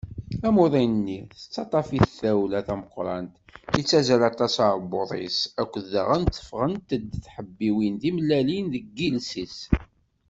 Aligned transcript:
Amuḍin-nni, 0.47 1.19
tettaṭṭaf-it 1.31 2.07
tawla 2.19 2.59
tameqqrant, 2.67 3.33
yettazzal 3.75 4.21
aṭas 4.29 4.55
uɛebbuḍ-is 4.65 5.39
akked 5.61 5.83
daɣen 5.93 6.23
tefɣent-d 6.35 7.05
tḥebbiwin 7.25 7.95
timellalin 8.01 8.65
deg 8.73 8.85
yiles-is. 8.97 9.57